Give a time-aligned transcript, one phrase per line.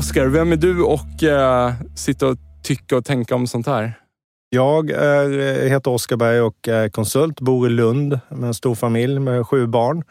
[0.00, 3.92] Oskar, vem är du och eh, sitta och tycka och tänka om sånt här?
[4.50, 9.18] Jag är, heter Oskar Berg och är konsult, bor i Lund med en stor familj
[9.18, 10.04] med sju barn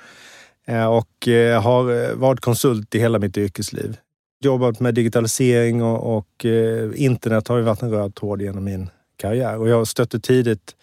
[0.68, 3.98] eh, och eh, har varit konsult i hela mitt yrkesliv.
[4.44, 8.90] Jobbat med digitalisering och, och eh, internet har ju varit en röd tråd genom min
[9.18, 10.76] karriär och jag stötte tidigt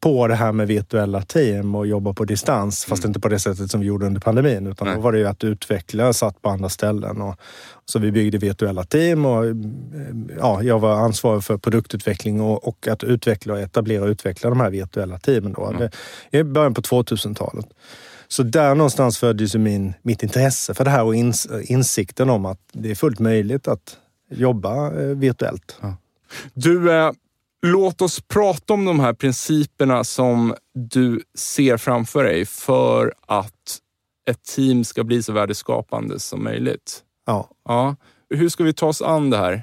[0.00, 2.84] på det här med virtuella team och jobba på distans.
[2.84, 3.10] Fast mm.
[3.10, 4.66] inte på det sättet som vi gjorde under pandemin.
[4.66, 4.96] Utan Nej.
[4.96, 7.22] då var det ju att utveckla satt på andra ställen.
[7.22, 7.40] Och,
[7.84, 9.44] så vi byggde virtuella team och
[10.38, 14.60] ja, jag var ansvarig för produktutveckling och, och att utveckla och etablera och utveckla de
[14.60, 15.52] här virtuella teamen.
[15.52, 15.66] Då.
[15.66, 15.78] Mm.
[16.30, 17.66] Det, I början på 2000-talet.
[18.28, 22.60] Så där någonstans föddes min, mitt intresse för det här och ins, insikten om att
[22.72, 23.96] det är fullt möjligt att
[24.30, 25.78] jobba eh, virtuellt.
[25.80, 25.96] Ja.
[26.54, 27.12] Du, eh,
[27.72, 33.78] Låt oss prata om de här principerna som du ser framför dig för att
[34.30, 37.02] ett team ska bli så värdeskapande som möjligt.
[37.26, 37.50] Ja.
[37.64, 37.96] ja.
[38.30, 39.62] Hur ska vi ta oss an det här?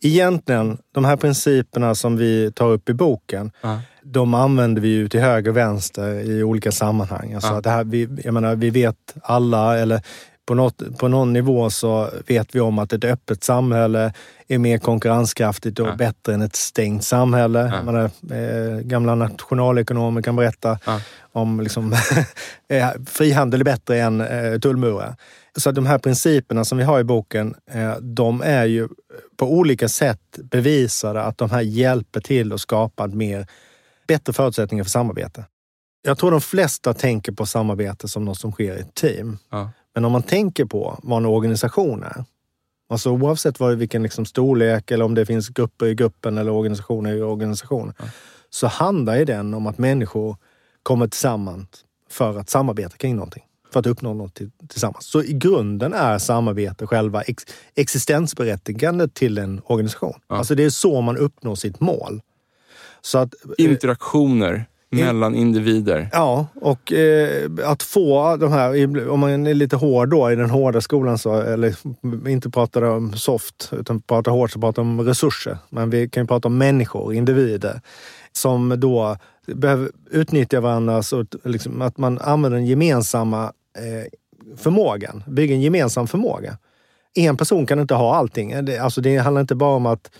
[0.00, 3.80] Egentligen, de här principerna som vi tar upp i boken, ja.
[4.02, 7.32] de använder vi ju till höger och vänster i olika sammanhang.
[7.32, 7.60] Alltså ja.
[7.60, 10.02] det här, vi, jag menar, vi vet alla, eller
[10.50, 14.12] på, något, på någon nivå så vet vi om att ett öppet samhälle
[14.48, 15.96] är mer konkurrenskraftigt och ja.
[15.96, 17.58] bättre än ett stängt samhälle.
[17.58, 17.82] Ja.
[17.82, 21.00] Menar, eh, gamla nationalekonomer kan berätta ja.
[21.32, 21.92] om liksom,
[22.68, 25.16] eh, frihandel är bättre än eh, tullmurar.
[25.56, 28.88] Så de här principerna som vi har i boken, eh, de är ju
[29.36, 33.46] på olika sätt bevisade att de här hjälper till att skapa mer,
[34.08, 35.44] bättre förutsättningar för samarbete.
[36.02, 39.38] Jag tror de flesta tänker på samarbete som något som sker i ett team.
[39.50, 39.70] Ja.
[39.94, 42.24] Men om man tänker på vad en organisation är,
[42.88, 47.14] alltså oavsett vad, vilken liksom storlek eller om det finns grupper i gruppen eller organisationer
[47.14, 48.04] i organisationen, ja.
[48.50, 50.36] så handlar den om att människor
[50.82, 53.42] kommer tillsammans för att samarbeta kring någonting.
[53.72, 55.06] För att uppnå något tillsammans.
[55.06, 60.20] Så i grunden är samarbete själva ex existensberättigandet till en organisation.
[60.28, 60.36] Ja.
[60.36, 62.22] Alltså det är så man uppnår sitt mål.
[63.14, 66.08] Att, Interaktioner mellan individer.
[66.12, 70.50] Ja, och eh, att få de här, om man är lite hård då i den
[70.50, 71.74] hårda skolan, så, eller
[72.28, 75.58] inte pratar om soft, utan pratar hårt, så pratar om resurser.
[75.68, 77.80] Men vi kan ju prata om människor, individer,
[78.32, 83.44] som då behöver utnyttja varandra, så liksom, att man använder den gemensamma
[83.78, 86.58] eh, förmågan, bygger en gemensam förmåga.
[87.14, 88.64] En person kan inte ha allting.
[88.64, 90.10] Det, alltså det handlar inte bara om att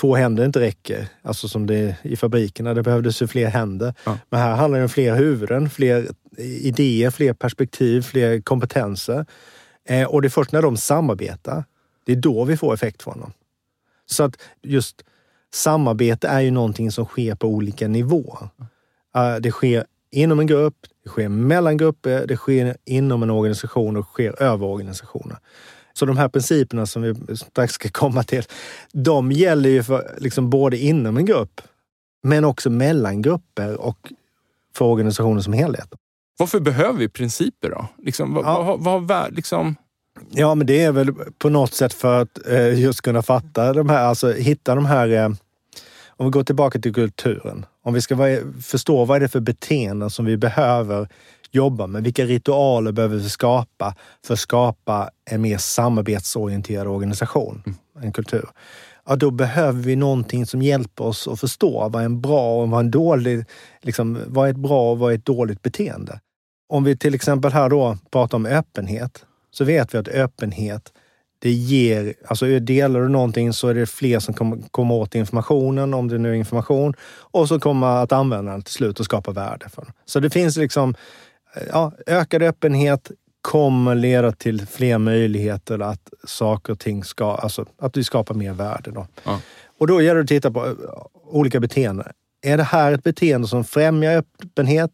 [0.00, 2.74] två händer inte räcker, alltså som det är i fabrikerna.
[2.74, 3.94] Det behövdes ju fler händer.
[4.04, 4.18] Ja.
[4.30, 6.08] Men här handlar det om fler huvuden, fler
[6.38, 9.26] idéer, fler perspektiv, fler kompetenser.
[9.88, 11.64] Eh, och det är först när de samarbetar,
[12.06, 13.32] det är då vi får effekt från dem.
[14.06, 15.04] Så att just
[15.54, 18.48] samarbete är ju någonting som sker på olika nivåer.
[19.16, 23.96] Uh, det sker inom en grupp, det sker mellan grupper, det sker inom en organisation
[23.96, 25.36] och det sker över organisationer.
[25.96, 28.42] Så de här principerna som vi strax ska komma till,
[28.92, 31.60] de gäller ju för liksom både inom en grupp,
[32.22, 34.12] men också mellan grupper och
[34.74, 35.88] för organisationen som helhet.
[36.38, 37.88] Varför behöver vi principer då?
[37.98, 38.76] Liksom, vad, ja.
[38.78, 39.76] vad, vad, liksom...
[40.30, 43.88] Ja, men det är väl på något sätt för att eh, just kunna fatta de
[43.88, 45.28] här, alltså hitta de här eh,
[46.08, 47.66] om vi går tillbaka till kulturen.
[47.82, 51.08] Om vi ska förstå vad är det för beteenden som vi behöver
[51.50, 52.04] jobba med?
[52.04, 53.94] Vilka ritualer behöver vi skapa
[54.26, 57.78] för att skapa en mer samarbetsorienterad organisation, mm.
[58.06, 58.48] en kultur?
[59.08, 62.80] Ja, då behöver vi någonting som hjälper oss att förstå vad en bra och vad
[62.80, 63.44] en dålig,
[63.82, 66.20] liksom, vad är ett bra och vad är ett dåligt beteende?
[66.68, 70.92] Om vi till exempel här då pratar om öppenhet, så vet vi att öppenhet
[71.38, 75.94] det ger, alltså delar du någonting så är det fler som kommer, kommer åt informationen,
[75.94, 79.30] om det nu är information, och så kommer att använda den till slut och skapa
[79.30, 79.92] värde för den.
[80.04, 80.94] Så det finns liksom,
[81.70, 83.10] ja, ökad öppenhet
[83.40, 88.52] kommer leda till fler möjligheter att saker och ting ska, alltså att vi skapar mer
[88.52, 88.90] värde.
[88.90, 89.06] Då.
[89.24, 89.40] Ja.
[89.78, 90.72] Och då gäller det att titta på eh,
[91.26, 92.06] olika beteenden.
[92.42, 94.90] Är det här ett beteende som främjar öppenhet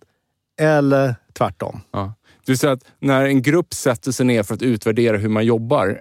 [0.61, 1.81] eller tvärtom?
[1.91, 2.14] Ja.
[2.44, 6.00] Du säger att när en grupp sätter sig ner för att utvärdera hur man jobbar,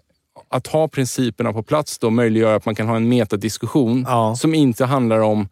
[0.50, 4.36] att ha principerna på plats då möjliggör att man kan ha en metadiskussion ja.
[4.36, 5.50] som inte handlar om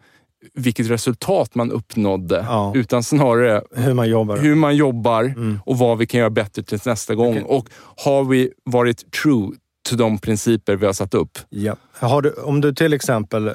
[0.53, 2.71] vilket resultat man uppnådde, ja.
[2.75, 5.59] utan snarare hur man jobbar, hur man jobbar mm.
[5.65, 7.31] och vad vi kan göra bättre till nästa gång.
[7.31, 7.43] Okay.
[7.43, 9.51] Och har vi varit true
[9.87, 11.39] till de principer vi har satt upp?
[11.49, 11.75] Ja.
[12.23, 13.51] Du, om du till exempel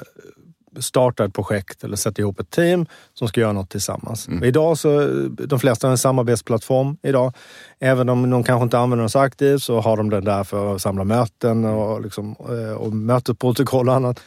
[0.79, 4.27] startar ett projekt eller sätter ihop ett team som ska göra något tillsammans.
[4.27, 4.43] Mm.
[4.43, 7.33] Idag så, de flesta har en samarbetsplattform idag.
[7.79, 10.75] Även om de kanske inte använder den så aktivt så har de den där för
[10.75, 14.21] att samla möten och, liksom, eh, och mötesprotokoll och annat.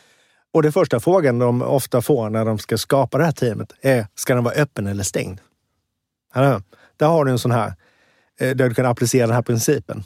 [0.53, 4.07] Och den första frågan de ofta får när de ska skapa det här teamet är,
[4.15, 5.41] ska den vara öppen eller stängd?
[6.97, 7.75] Där har du en sån här,
[8.41, 10.05] eh, där du kan applicera den här principen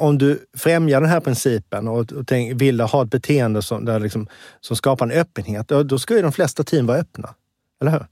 [0.00, 4.00] om du främjar den här principen och, och tänk, vill ha ett beteende som, där
[4.00, 4.26] liksom,
[4.60, 7.34] som skapar en öppenhet, då, då ska ju de flesta team vara öppna.
[7.80, 8.06] Eller hur?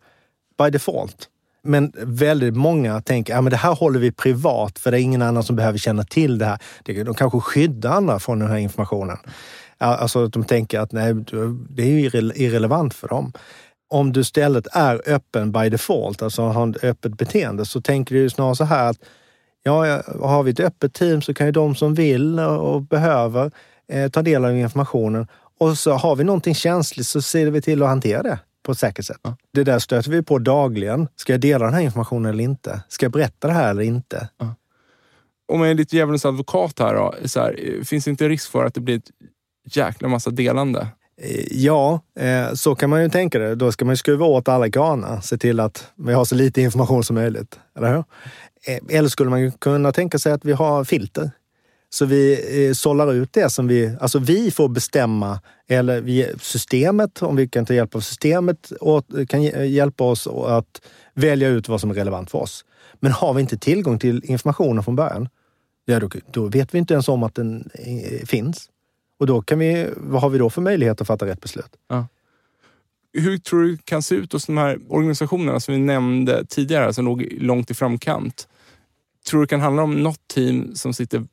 [0.58, 1.28] By default.
[1.62, 5.22] Men väldigt många tänker att ja, det här håller vi privat för det är ingen
[5.22, 6.58] annan som behöver känna till det här.
[7.04, 9.16] De kanske skyddar andra från den här informationen.
[9.78, 11.14] Alltså att de tänker att nej,
[11.70, 12.00] det är ju
[12.34, 13.32] irrelevant för dem.
[13.90, 18.30] Om du istället är öppen by default, alltså har ett öppet beteende, så tänker du
[18.30, 18.98] snarare så här att
[19.62, 23.50] Ja, har vi ett öppet team så kan ju de som vill och behöver
[23.92, 25.26] eh, ta del av informationen.
[25.60, 28.78] Och så har vi någonting känsligt så ser vi till att hantera det på ett
[28.78, 29.20] säkert sätt.
[29.22, 29.36] Ja.
[29.52, 31.08] Det där stöter vi på dagligen.
[31.16, 32.80] Ska jag dela den här informationen eller inte?
[32.88, 34.28] Ska jag berätta det här eller inte?
[34.38, 34.54] Ja.
[35.52, 38.64] Om jag är lite djävulens advokat här, då, så här, finns det inte risk för
[38.64, 39.10] att det blir ett
[39.76, 40.88] jäkla massa delande?
[41.20, 43.54] Eh, ja, eh, så kan man ju tänka det.
[43.54, 45.14] Då ska man ju skruva åt alla kranar.
[45.14, 47.58] Eh, se till att vi har så lite information som möjligt.
[47.76, 48.04] Eller hur?
[48.88, 51.30] Eller skulle man kunna tänka sig att vi har filter.
[51.90, 53.96] Så vi sållar ut det som vi...
[54.00, 58.72] Alltså vi får bestämma, eller vi, systemet, om vi kan ta hjälp av systemet,
[59.28, 60.82] kan hjälpa oss att
[61.14, 62.64] välja ut vad som är relevant för oss.
[63.00, 65.28] Men har vi inte tillgång till informationen från början,
[65.84, 67.70] ja, då, då vet vi inte ens om att den
[68.26, 68.68] finns.
[69.18, 71.76] Och då kan vi, vad har vi då för möjlighet att fatta rätt beslut?
[71.88, 72.06] Ja.
[73.12, 76.94] Hur tror du det kan se ut hos de här organisationerna som vi nämnde tidigare,
[76.94, 78.48] som låg långt i framkant?
[79.28, 81.26] Tror du det kan handla om något team som sitter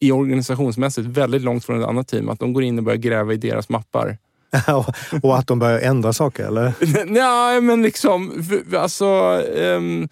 [0.00, 2.28] i organisationsmässigt väldigt långt från ett annat team?
[2.28, 4.18] Att de går in och börjar gräva i deras mappar?
[5.22, 6.72] och att de börjar ändra saker, eller?
[7.06, 8.44] Nej, men liksom...
[8.76, 9.06] Alltså,
[9.56, 10.08] um,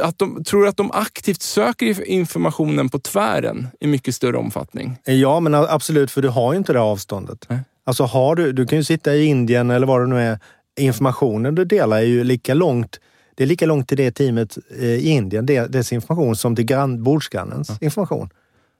[0.00, 4.98] att de, tror att de aktivt söker informationen på tvären i mycket större omfattning?
[5.04, 7.46] Ja, men absolut, för du har ju inte det avståndet.
[7.48, 7.58] Nej.
[7.84, 10.38] Alltså har du, du kan ju sitta i Indien eller vad det nu är.
[10.78, 13.00] Informationen du delar är ju lika långt
[13.36, 17.02] det är lika långt till det teamet eh, i Indien, dess information, som till grann,
[17.02, 17.76] bordsgrannens ja.
[17.80, 18.30] information.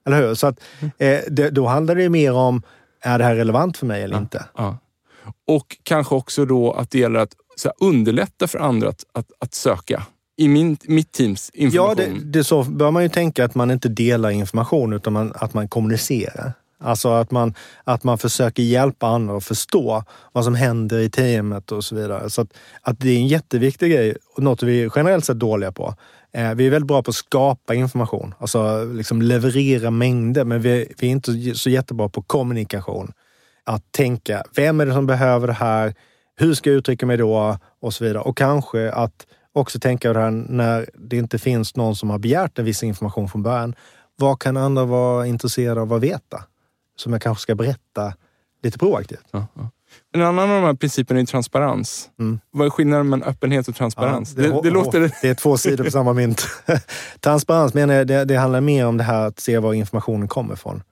[0.06, 0.34] Eller hur?
[0.34, 0.60] Så att,
[0.98, 2.62] eh, det, då handlar det mer om,
[3.00, 4.20] är det här relevant för mig eller ja.
[4.20, 4.44] inte?
[4.56, 4.78] Ja.
[5.46, 7.32] Och kanske också då att det gäller att
[7.64, 10.02] här, underlätta för andra att, att, att söka
[10.36, 11.88] i min, mitt teams information.
[11.88, 15.32] Ja, det, det så bör man ju tänka att man inte delar information utan man,
[15.34, 16.52] att man kommunicerar.
[16.78, 21.72] Alltså att man, att man försöker hjälpa andra att förstå vad som händer i teamet
[21.72, 22.30] och så vidare.
[22.30, 22.48] Så att,
[22.82, 25.94] att det är en jätteviktig grej och något vi är generellt sett dåliga på.
[26.36, 30.92] Eh, vi är väldigt bra på att skapa information, alltså liksom leverera mängder, men vi,
[30.98, 33.12] vi är inte så jättebra på kommunikation.
[33.64, 35.94] Att tänka, vem är det som behöver det här?
[36.36, 37.58] Hur ska jag uttrycka mig då?
[37.80, 38.22] Och så vidare.
[38.22, 42.58] Och kanske att också tänka det här när det inte finns någon som har begärt
[42.58, 43.74] en viss information från början.
[44.16, 46.44] Vad kan andra vara intresserade av att veta?
[46.96, 48.14] som jag kanske ska berätta
[48.62, 49.26] lite proaktivt.
[49.30, 49.70] Ja, ja.
[50.14, 52.10] En annan av de här principerna är transparens.
[52.20, 52.40] Mm.
[52.50, 54.34] Vad är skillnaden mellan öppenhet och transparens?
[54.36, 55.10] Ja, det, det, det, låter...
[55.22, 56.46] det är två sidor på samma mynt.
[57.20, 60.54] transparens menar jag, det, det handlar mer om det här att se var informationen kommer
[60.54, 60.82] ifrån.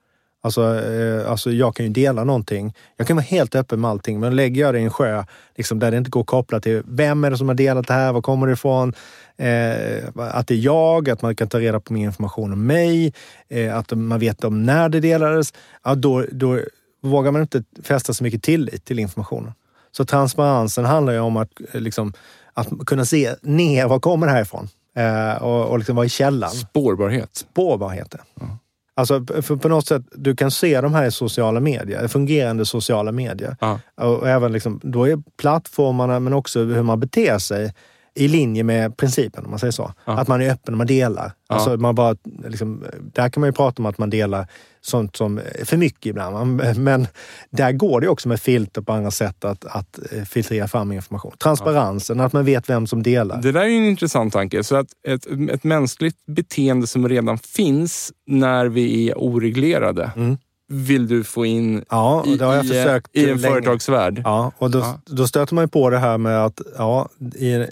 [0.45, 2.73] Alltså, eh, alltså jag kan ju dela någonting.
[2.97, 5.23] Jag kan vara helt öppen med allting, men lägger jag det i en sjö
[5.55, 7.93] liksom, där det inte går att koppla till vem är det som har delat det
[7.93, 8.93] här, var kommer det ifrån?
[9.37, 13.13] Eh, att det är jag, att man kan ta reda på min information om mig,
[13.49, 15.53] eh, att man vet om när det delades.
[15.83, 16.59] Ja, då, då
[17.05, 19.53] vågar man inte fästa så mycket tillit till informationen.
[19.91, 22.13] Så transparensen handlar ju om att, eh, liksom,
[22.53, 24.69] att kunna se ner, var kommer det här ifrån?
[24.95, 26.49] Eh, och, och liksom vara i källan.
[26.49, 27.35] Spårbarhet.
[27.35, 28.15] Spårbarhet.
[28.39, 28.57] Ja.
[28.97, 33.11] Alltså för på något sätt, du kan se de här i sociala medier, fungerande sociala
[33.11, 33.57] medier.
[33.59, 33.79] Ja.
[33.95, 37.73] Och även liksom, då är plattformarna men också hur man beter sig
[38.15, 39.93] i linje med principen, om man säger så.
[40.05, 40.19] Ja.
[40.19, 41.31] Att man är öppen och man delar.
[41.49, 41.55] Ja.
[41.55, 42.15] Alltså man bara,
[42.47, 44.47] liksom, där kan man ju prata om att man delar
[44.81, 46.61] sånt som är för mycket ibland.
[46.77, 47.07] Men
[47.49, 51.31] där går det också med filter på andra sätt att, att eh, filtrera fram information.
[51.37, 52.25] Transparensen, ja.
[52.25, 53.41] att man vet vem som delar.
[53.41, 54.63] Det där är en intressant tanke.
[54.63, 60.11] Så att ett, ett mänskligt beteende som redan finns när vi är oreglerade.
[60.15, 63.37] Mm vill du få in ja, i, i, en länge.
[63.37, 64.21] företagsvärld.
[64.23, 64.99] Ja, och då, ja.
[65.05, 67.65] då stöter man ju på det här med att ja, i,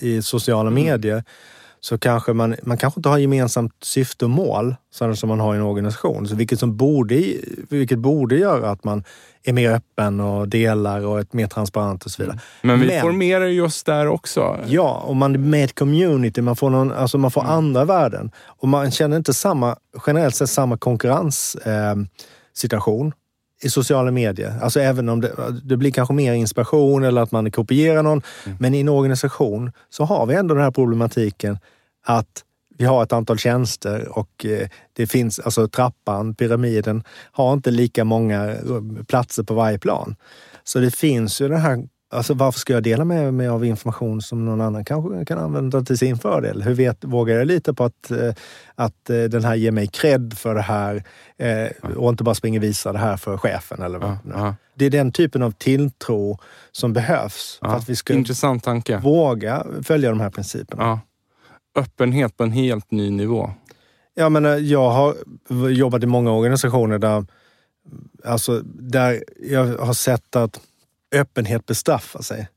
[0.00, 0.84] i sociala mm.
[0.84, 1.24] medier
[1.80, 5.56] så kanske man, man kanske inte har gemensamt syfte och mål som man har i
[5.56, 6.28] en organisation.
[6.28, 7.22] Så vilket, som borde,
[7.68, 9.04] vilket borde göra att man
[9.42, 12.38] är mer öppen och delar och är mer transparent och så vidare.
[12.62, 14.58] Men vi Men, formerar just där också.
[14.66, 16.40] Ja, och man är med i ett community.
[16.40, 17.52] Man får, någon, alltså man får mm.
[17.52, 18.30] andra värden.
[18.46, 19.76] Och man känner inte samma,
[20.06, 22.06] generellt sett samma konkurrenssituation eh,
[23.62, 24.58] i sociala medier.
[24.62, 28.22] Alltså även om det, det, blir kanske mer inspiration eller att man kopierar någon.
[28.46, 28.58] Mm.
[28.60, 31.58] Men i en organisation så har vi ändå den här problematiken
[32.04, 32.44] att
[32.78, 38.04] vi har ett antal tjänster och eh, det finns, alltså trappan, pyramiden, har inte lika
[38.04, 38.56] många
[39.08, 40.16] platser på varje plan.
[40.64, 44.22] Så det finns ju den här Alltså varför ska jag dela med mig av information
[44.22, 46.62] som någon annan kanske kan använda till sin fördel?
[46.62, 48.34] Hur vet, vågar jag lita på att, eh,
[48.74, 51.04] att eh, den här ger mig cred för det här
[51.36, 53.82] eh, och inte bara springer och visar det här för chefen?
[53.82, 54.18] Eller vad.
[54.34, 56.38] Ja, det är den typen av tilltro
[56.72, 58.14] som behövs ja, för att vi ska
[59.02, 60.82] våga följa de här principerna.
[60.82, 61.00] Ja.
[61.80, 63.50] Öppenhet på en helt ny nivå.
[64.14, 65.16] Ja, men jag har
[65.70, 67.26] jobbat i många organisationer där,
[68.24, 70.60] alltså, där jag har sett att
[71.12, 72.48] öppenhet bestraffar sig.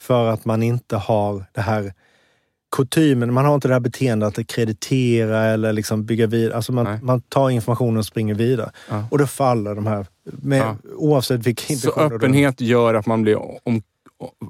[0.00, 1.94] För att man inte har det här
[2.76, 6.56] kutymen, man har inte det här beteendet att kreditera eller liksom bygga vidare.
[6.56, 8.70] Alltså man, man tar informationen och springer vidare.
[8.90, 9.04] Ja.
[9.10, 10.76] Och då faller de här, med, ja.
[10.96, 13.82] oavsett vilka Så öppenhet gör att man blir om,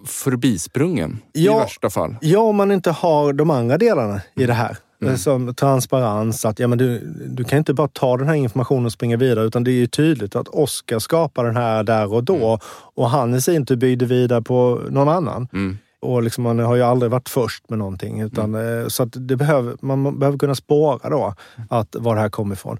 [0.06, 2.16] förbisprungen ja, i värsta fall?
[2.20, 4.76] Ja, om man inte har de andra delarna i det här.
[5.02, 5.18] Mm.
[5.18, 8.92] Som transparens, att ja, men du, du kan inte bara ta den här informationen och
[8.92, 12.46] springa vidare utan det är ju tydligt att Oskar skapar den här där och då
[12.46, 12.58] mm.
[12.94, 15.48] och han i sin tur byggde vidare på någon annan.
[15.52, 15.78] Mm.
[16.00, 18.20] Och liksom, man har ju aldrig varit först med någonting.
[18.20, 18.90] Utan, mm.
[18.90, 21.34] Så att det behöver, man behöver kunna spåra då
[21.70, 22.78] att var det här kommer ifrån.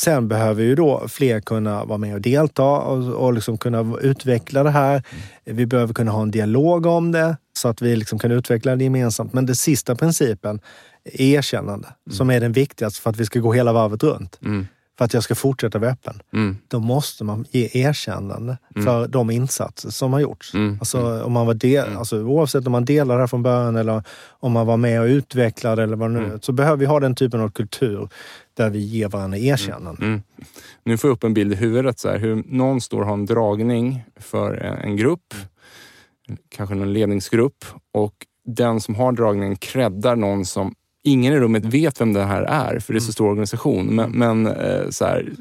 [0.00, 4.62] Sen behöver ju då fler kunna vara med och delta och, och liksom kunna utveckla
[4.62, 5.02] det här.
[5.44, 5.56] Mm.
[5.56, 8.84] Vi behöver kunna ha en dialog om det så att vi liksom kan utveckla det
[8.84, 9.32] gemensamt.
[9.32, 10.60] Men den sista principen
[11.04, 12.16] erkännande mm.
[12.16, 14.38] som är den viktigaste för att vi ska gå hela varvet runt.
[14.44, 14.66] Mm.
[14.98, 16.22] För att jag ska fortsätta vara öppen.
[16.32, 16.56] Mm.
[16.68, 18.86] Då måste man ge erkännande mm.
[18.86, 20.54] för de insatser som har gjorts.
[20.54, 20.76] Mm.
[20.80, 21.22] Alltså, mm.
[21.22, 24.02] om man var del, alltså, oavsett om man delar det här från början eller
[24.40, 26.38] om man var med och utvecklade eller vad det nu är.
[26.42, 28.08] Så behöver vi ha den typen av kultur
[28.54, 30.20] där vi ger varandra erkännande.
[30.84, 33.14] Nu får jag upp en bild i huvudet, så här, hur någon står och har
[33.14, 35.34] en dragning för en grupp,
[36.48, 42.00] kanske en ledningsgrupp och den som har dragningen creddar någon som ingen i rummet vet
[42.00, 43.12] vem det här är, för det är så mm.
[43.12, 43.86] stor organisation.
[43.86, 45.32] Men, men eh, så här,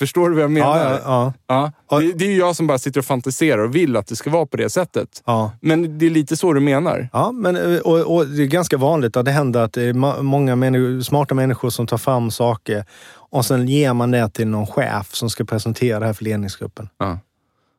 [0.00, 0.78] Förstår du vad jag menar?
[0.78, 1.72] Ja, ja, ja.
[1.90, 4.16] ja det, det, är ju jag som bara sitter och fantiserar och vill att det
[4.16, 5.22] ska vara på det sättet.
[5.26, 5.52] Ja.
[5.60, 7.08] Men det är lite så du menar?
[7.12, 10.22] Ja, men, eh, och, och det är ganska vanligt att det händer att det är
[10.22, 14.66] många människor, smarta människor som tar fram saker och sen ger man det till någon
[14.66, 16.88] chef som ska presentera det här för ledningsgruppen.
[16.98, 17.18] Ja.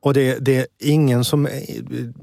[0.01, 1.48] Och det, det, är ingen som,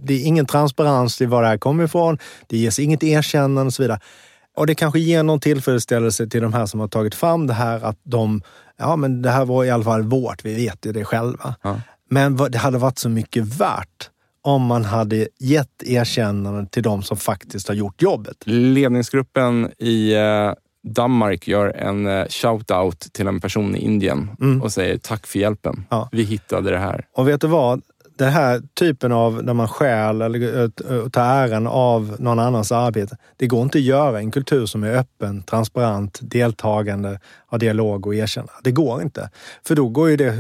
[0.03, 2.19] det är ingen transparens i var det här kommer ifrån.
[2.47, 4.01] Det ges inget erkännande och så vidare.
[4.57, 7.85] Och det kanske ger någon tillfredsställelse till de här som har tagit fram det här
[7.85, 8.43] att de,
[8.79, 11.55] ja men det här var i alla fall vårt, vi vet ju det själva.
[11.63, 11.81] Ja.
[12.11, 14.11] Men det hade varit så mycket värt
[14.43, 18.37] om man hade gett erkännande till de som faktiskt har gjort jobbet.
[18.45, 20.53] Ledningsgruppen i eh,
[20.95, 24.63] Danmark gör en eh, shout-out till en person i Indien mm.
[24.63, 25.85] och säger tack för hjälpen.
[25.91, 26.09] Ja.
[26.13, 27.07] Vi hittade det här.
[27.17, 27.83] Och vet du vad?
[28.19, 32.73] Den här typen av när man stjäl eller eh, eh, tar äran av någon annans
[32.73, 33.17] arbete.
[33.37, 38.15] Det går inte att göra en kultur som är öppen, transparent, deltagande, har dialog och
[38.15, 38.53] erkänna.
[38.65, 39.31] Det går inte.
[39.67, 40.35] För då går ju det, eh,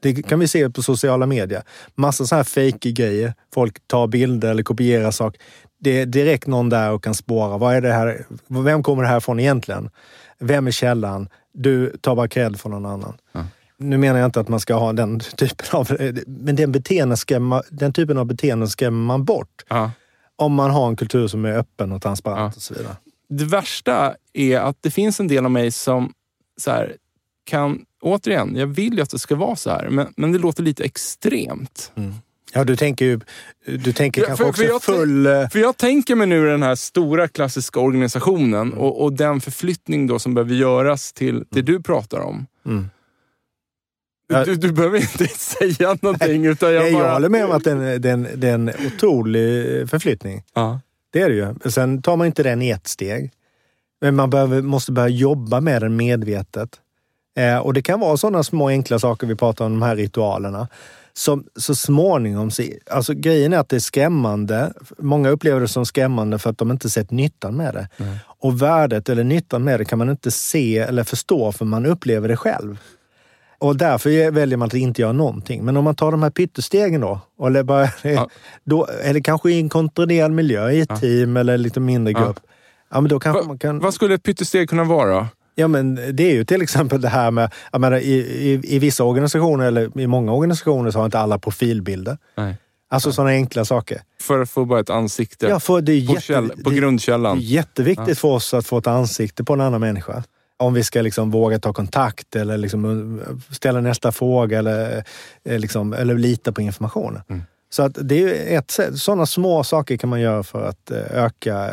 [0.00, 1.62] det kan vi se på sociala medier,
[1.94, 3.34] massa så här fake grejer.
[3.54, 5.40] Folk tar bilder eller kopierar saker.
[5.80, 7.58] Det är direkt någon där och kan spåra.
[7.58, 8.26] Vad är det här?
[8.48, 9.90] Vem kommer det här från egentligen?
[10.38, 11.28] Vem är källan?
[11.54, 13.14] Du tar bara cred från någon annan.
[13.34, 13.46] Mm
[13.82, 15.96] nu menar jag inte att man ska ha den typen av...
[16.26, 19.62] Men den, beteende skrämma, den typen av beteenden skrämmer man bort.
[19.68, 19.90] Ja.
[20.36, 22.56] Om man har en kultur som är öppen och transparent ja.
[22.56, 22.96] och så vidare.
[23.28, 26.12] Det värsta är att det finns en del av mig som
[26.60, 26.96] så här,
[27.44, 27.84] kan...
[28.04, 30.84] Återigen, jag vill ju att det ska vara så här, men, men det låter lite
[30.84, 31.92] extremt.
[31.94, 32.14] Mm.
[32.54, 33.20] Ja, du tänker ju
[33.66, 35.26] du tänker Ja, kanske för- också för jag full...
[35.26, 38.78] eh, För jag tänker mig nu den här stora klassiska organisationen Mm.
[38.78, 42.46] och, och den förflyttning då som behöver göras till det du pratar om.
[42.66, 42.90] Mm.
[44.44, 46.46] Du, du behöver inte säga någonting.
[46.46, 47.06] Utan jag, Jag, bara...
[47.06, 50.42] jag håller med om att det är en- det är en- otrolig förflyttning.
[50.54, 50.80] Ja.
[51.12, 51.70] Det är det ju.
[51.70, 53.32] Sen tar man inte den i ett steg.
[54.00, 56.68] Men man behöver, måste börja jobba med den medvetet.
[57.38, 60.68] Eh, och det kan vara sådana små enkla saker vi pratar om, de här ritualerna.
[61.14, 62.50] Som så småningom,
[62.90, 64.72] alltså grejen är att det är skrämmande.
[64.98, 67.88] Många upplever det som skrämmande för att de inte sett nyttan med det.
[68.24, 72.28] Och värdet eller nyttan med det kan man inte se eller förstå för man upplever
[72.28, 72.78] det själv.
[73.62, 75.64] Och därför väljer man att inte göra någonting.
[75.64, 78.28] Men om man tar de här pyttestegen då, eller, bara, Ja.
[78.64, 82.24] då, eller kanske i en kontrollerad miljö, i ett team eller lite mindre Ja.
[82.24, 82.40] grupp.
[82.90, 83.78] Ja, men då kanske Va, man kan...
[83.78, 85.28] Vad skulle ett pyttesteg kunna vara?
[85.54, 88.78] Ja, men det är ju till exempel det här med, jag menar, i, i, i
[88.78, 92.18] vissa organisationer, eller i många organisationer, så har inte alla profilbilder.
[92.36, 92.56] Nej.
[92.90, 94.00] Alltså sådana enkla saker.
[94.20, 97.38] För att få bara ett ansikte Ja, för det är på, jätte, käll, på grundkällan.
[97.38, 100.22] Det är jätteviktigt för oss att få ett ansikte på en annan människa.
[100.62, 105.04] Om vi ska liksom våga ta kontakt eller liksom uh, ställa nästa fråga eller,
[105.44, 107.22] eh, liksom, eller lita på informationen.
[107.28, 107.42] Mm.
[107.70, 108.98] Så att det är ett sätt.
[108.98, 111.70] Sådana små saker kan man göra för att eh, öka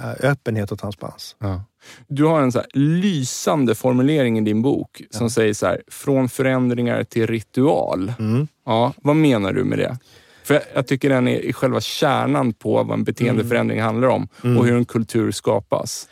[0.00, 1.36] eh, öppenhet och transparens.
[1.38, 1.64] Ja.
[2.08, 7.04] Du har en så lysande formulering i din bok som säger så här, från förändringar
[7.04, 8.12] till ritual.
[8.18, 8.48] Mm.
[8.66, 9.98] Ja, vad menar du med det?
[10.44, 14.66] För jag, jag tycker den är själva kärnan på vad en beteendeförändring handlar om och
[14.66, 16.08] hur en kultur skapas.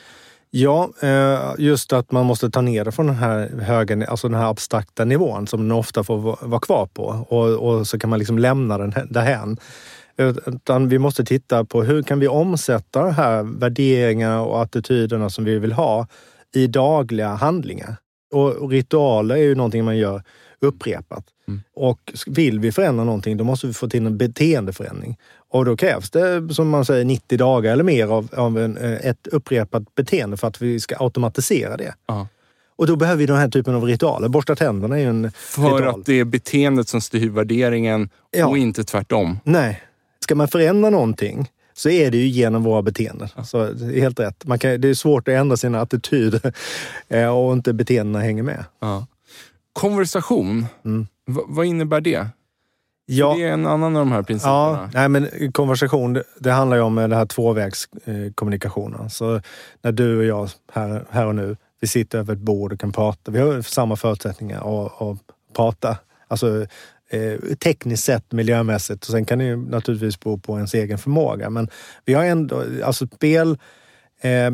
[0.52, 4.40] Ja, eh, just att man måste ta ner det från den här höga, alltså den
[4.40, 7.26] här abstrakta nivån som den ofta får va- vara kvar på.
[7.28, 9.56] Och, och så kan man liksom lämna den därhän.
[10.46, 15.44] Utan vi måste titta på hur kan vi omsätta de här värderingarna och attityderna som
[15.44, 16.06] vi vill ha
[16.54, 17.96] i dagliga handlingar.
[18.32, 20.22] Och, och ritualer är ju någonting man gör
[20.60, 21.24] upprepat.
[21.48, 21.60] Mm.
[21.74, 25.16] Och vill vi förändra någonting, då måste vi få till en beteendeförändring.
[25.52, 28.92] Och då krävs det, som man säger, 90 dagar eller mer av, av en, eh,
[29.06, 31.94] ett upprepat beteende för att vi ska automatisera det.
[32.06, 32.28] Ja.
[32.76, 34.28] Och då behöver vi den här typen av ritualer.
[34.28, 36.00] Borsta tänderna är ju en För ritual.
[36.00, 38.46] att det är beteendet som styr värderingen Ja.
[38.46, 39.38] och inte tvärtom.
[39.44, 39.80] Nej.
[40.20, 43.28] Ska man förändra någonting så är det ju genom våra beteenden.
[43.44, 44.44] Så det är helt rätt.
[44.46, 46.52] Man kan, det är svårt att ändra sina attityder
[47.08, 48.64] eh, och inte beteendena hänger med.
[48.80, 49.06] Ja.
[49.72, 51.06] Konversation, Mm.
[51.26, 52.26] vad innebär det?
[53.12, 54.90] Ja, Det är en annan av de här ja principerna.
[54.94, 59.10] nej, men konversation, det, handlar ju om eh, den här tvåvägskommunikationen.
[59.10, 59.40] Så
[59.82, 62.92] när du och jag här, här och nu, vi sitter över ett bord och kan
[62.92, 63.30] prata.
[63.30, 65.18] Vi har samma förutsättningar att, att
[65.56, 65.96] prata.
[66.28, 66.66] Alltså
[67.10, 69.04] eh, tekniskt sett, miljömässigt.
[69.04, 71.50] Och sen kan det ju naturligtvis bero på ens egen förmåga.
[71.50, 71.68] Men
[72.04, 73.58] vi har ändå, alltså spel,
[74.20, 74.50] eh,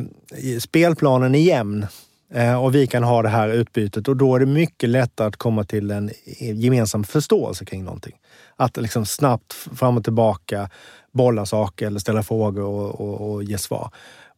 [0.60, 1.86] spelplanen är jämn.
[2.30, 5.36] Eh, och vi kan ha det här utbytet och då är det mycket lättare att
[5.36, 8.16] komma till en gemensam förståelse kring någonting.
[8.56, 10.70] Att liksom snabbt fram och tillbaka
[11.12, 13.90] bolla saker eller ställa frågor och, och, och ge svar.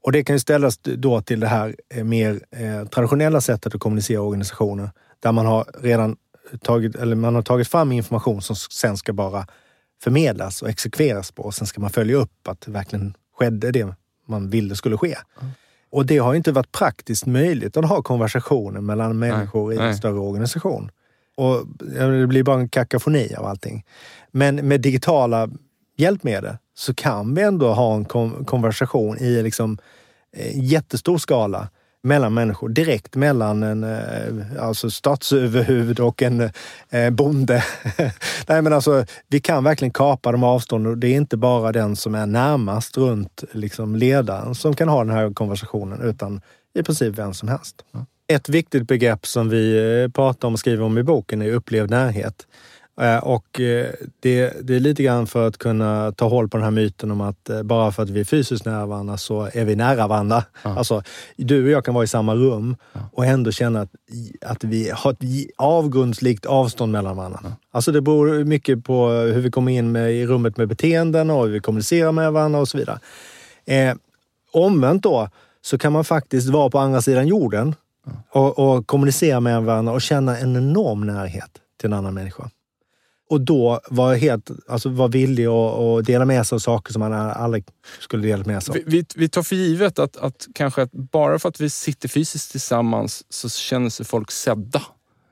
[0.05, 3.81] Och det kan ju ställas då till det här eh, mer eh, traditionella sättet att
[3.81, 6.17] kommunicera organisationer där man har redan
[6.63, 9.47] tagit, eller man har tagit fram information som sen ska bara
[10.03, 13.95] förmedlas och exekveras på och sen ska man följa upp att det verkligen skedde det
[14.27, 15.17] man ville skulle ske.
[15.41, 15.53] Mm.
[15.91, 19.95] Och det har inte varit praktiskt möjligt att ha konversationer mellan människor i en nej.
[19.95, 20.91] större organisation.
[21.37, 23.85] Och det blir bara en kakafoni av allting.
[24.31, 25.49] Men med digitala
[25.97, 29.79] hjälpmedel så kan vi ändå ha en kon- konversation i liksom
[30.33, 31.69] eh, jättestor skala
[32.03, 36.51] mellan människor, direkt mellan en eh, alltså statsöverhuvud och en
[36.91, 37.65] eh, bonde.
[38.47, 41.97] Nej, men alltså, vi kan verkligen kapa de avstånden och det är inte bara den
[41.97, 46.41] som är närmast runt liksom, ledaren som kan ha den här konversationen utan
[46.75, 47.85] i princip vem som helst.
[48.33, 51.91] Ett viktigt begrepp som vi eh, pratar om och skriver om i boken är upplevd
[51.91, 52.47] närhet.
[53.01, 53.87] Eh, Och eh,
[54.21, 57.21] det, det är lite grann för att kunna ta håll på den här myten om
[57.21, 60.45] att eh, bara för att vi är fysiskt nära varandra så är vi nära varandra.
[60.63, 61.03] Alltså,
[61.37, 62.77] du och jag kan vara i samma rum
[63.13, 63.91] och ändå känna att,
[64.41, 65.19] att vi har ett
[65.57, 67.39] avgrundslikt avstånd mellan varandra.
[67.71, 71.45] Alltså det beror mycket på hur vi kommer in med, i rummet med beteenden och
[71.45, 72.99] hur vi kommunicerar med varandra och så vidare.
[73.67, 73.95] Eh,
[74.53, 75.29] omvänt då
[75.63, 77.75] så kan man faktiskt vara på andra sidan jorden
[78.31, 82.51] och, och kommunicera med varandra och känna en enorm närhet till en annan människa.
[83.31, 87.13] Och då var helt, alltså var villig att, dela med sig av saker som man
[87.13, 87.65] aldrig
[88.01, 88.77] skulle dela med sig av.
[88.77, 92.09] Vi, vi, vi tar för givet att, att kanske att bara för att vi sitter
[92.09, 94.83] fysiskt tillsammans så känner sig folk sedda.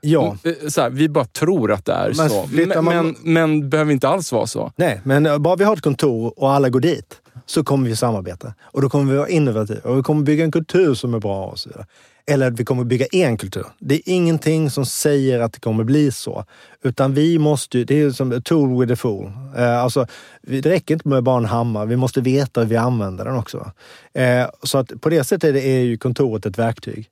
[0.00, 2.48] Ja, Eh, Så här, vi bara tror att det är Men så.
[2.52, 4.72] Men, man- men, men behöver inte alls vara så.
[4.76, 8.54] nej, men bara vi har ett kontor och alla går dit så kommer vi samarbeta.
[8.62, 11.46] Och då kommer vi vara innovativa och vi kommer bygga en kultur som är bra
[11.46, 11.86] och så vidare.
[12.26, 13.66] Eller att vi kommer bygga en kultur.
[13.78, 16.44] Det är ingenting som säger att det kommer bli så.
[16.82, 19.32] Utan vi måste, det är som a tool with a fool.
[19.56, 20.06] Eh, alltså,
[20.42, 23.70] det räcker inte med bara en hammare, vi måste veta hur vi använder den också.
[24.14, 27.10] Eh, så att på det sättet är ju kontoret ett verktyg.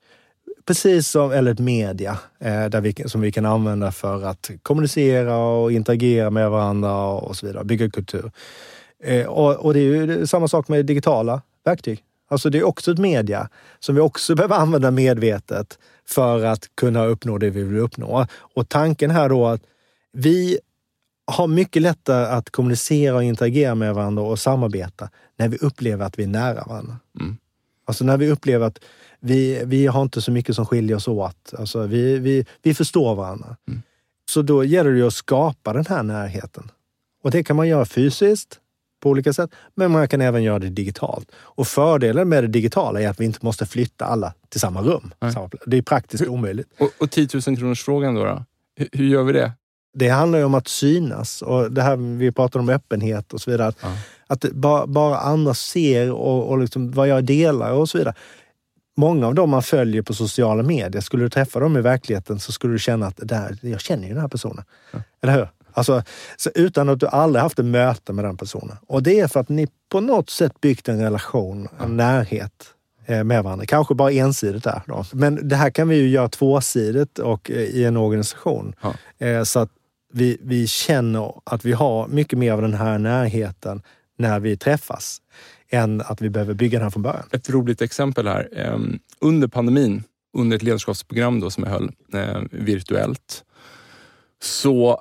[0.67, 5.37] Precis som, eller ett media eh, där vi, som vi kan använda för att kommunicera
[5.37, 8.31] och interagera med varandra och så vidare, bygga kultur.
[9.05, 12.04] Eh, och, och, det är ju samma sak med digitala verktyg.
[12.29, 17.05] Alltså det är också ett media som vi också behöver använda medvetet för att kunna
[17.05, 18.27] uppnå det vi vill uppnå.
[18.35, 19.63] Och tanken här då att
[20.13, 20.59] vi
[21.27, 26.19] har mycket lättare att kommunicera och interagera med varandra och samarbeta när vi upplever att
[26.19, 26.97] vi är nära varandra.
[27.21, 27.37] Mm.
[27.85, 28.79] Alltså när vi upplever att
[29.21, 31.55] vi, vi har inte så mycket som skiljer oss åt.
[31.59, 33.57] Alltså vi, vi, vi förstår varandra.
[33.69, 33.83] Mm.
[34.31, 36.71] Så då gäller det att skapa den här närheten.
[37.23, 38.61] Och det kan man göra fysiskt,
[39.05, 39.51] på olika sätt.
[39.75, 41.31] Men man kan även göra det digitalt.
[41.35, 45.15] Och fördelen med det digitala är att vi inte måste flytta alla till samma rum.
[45.21, 45.35] Nej.
[45.67, 46.69] Det är praktiskt hur, omöjligt.
[46.79, 48.25] Och, och 10 000 kronors frågan då?
[48.25, 48.45] då?
[48.77, 49.53] Hur, hur, gör vi det?
[49.95, 53.51] Det handlar ju om att synas och det här vi pratar om öppenhet och så
[53.51, 53.69] vidare.
[53.69, 53.89] Att, ja.
[54.27, 58.15] att bara, bara andra ser och, och liksom vad jag delar och så vidare.
[58.97, 62.53] Många av dem man följer på sociala medier, skulle du träffa dem i verkligheten så
[62.53, 64.65] skulle du känna att där, jag känner ju den här personen.
[64.93, 64.99] Ja.
[65.23, 65.49] Eller hur?
[65.75, 66.03] Alltså,
[66.55, 68.77] utan att du aldrig haft ett möte med den personen.
[68.87, 72.75] Och det är för att ni på något sätt byggt en relation, en närhet
[73.07, 73.67] eh, med varandra.
[73.67, 74.83] Kanske bara ensidigt där.
[74.87, 75.05] Då.
[75.13, 78.75] Men det här kan vi ju göra tvåsidigt och eh, i en organisation.
[78.81, 78.95] Ja.
[79.27, 79.71] Eh, så att
[80.13, 83.83] vi, vi känner att vi har mycket mer av den här närheten
[84.19, 85.23] när vi träffas
[85.71, 87.27] än att vi behöver bygga den här från början.
[87.33, 88.49] Ett roligt exempel här.
[88.57, 90.03] Ehm, under pandemin,
[90.37, 91.93] under ett ledarskapsprogram då som jag höll
[92.51, 93.45] virtuellt,
[94.43, 95.01] så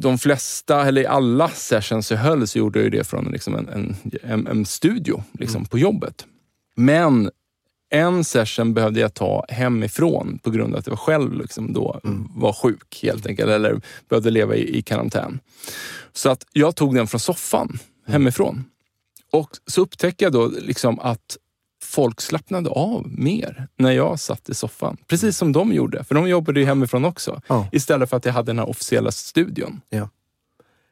[0.00, 3.96] de flesta, eller alla sessions jag höll så gjorde jag det från liksom en, en,
[4.22, 5.66] en, en studio liksom, mm.
[5.66, 6.26] på jobbet.
[6.74, 7.30] Men
[7.90, 12.28] en session behövde jag ta hemifrån på grund av att jag själv liksom då mm.
[12.34, 15.40] var sjuk helt enkelt, eller behövde leva i, i karantän.
[16.12, 17.80] Så att jag tog den från soffan mm.
[18.12, 18.64] hemifrån.
[19.32, 21.36] Och så upptäckte jag då liksom att
[21.88, 24.96] folk slappnade av mer när jag satt i soffan.
[25.06, 27.40] Precis som de gjorde, för de jobbade ju hemifrån också.
[27.46, 27.68] Ja.
[27.72, 29.80] Istället för att jag hade den här officiella studion.
[29.88, 30.08] Ja.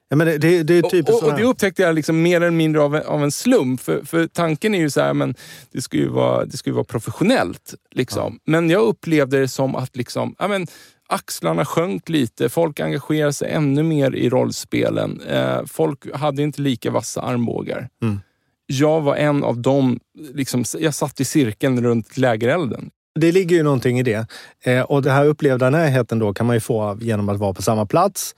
[0.08, 2.36] Ja, men det, det, det är typ och, och, och, det upptäckte jag liksom mer
[2.36, 3.80] eller mindre av en, av en slump.
[3.80, 5.34] För, för tanken är ju så här, men
[5.72, 7.74] det ska ju vara, det ska vara professionellt.
[7.90, 8.32] Liksom.
[8.44, 8.52] Ja.
[8.52, 10.66] Men jag upplevde det som att liksom, ja, men,
[11.08, 12.48] axlarna sjönk lite.
[12.48, 15.20] Folk engagerade sig ännu mer i rollspelen.
[15.20, 17.88] Eh, folk hade inte lika vassa armbågar.
[18.02, 18.20] Mm
[18.66, 20.00] jag var en av dem.
[20.34, 22.90] Liksom, jag satt i cirkeln runt lägerelden.
[23.14, 24.26] Det ligger ju någonting i det.
[24.62, 27.62] Eh, och det här upplevda närheten då kan man ju få genom att vara på
[27.62, 28.34] samma plats.